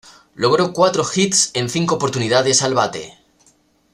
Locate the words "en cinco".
1.53-1.93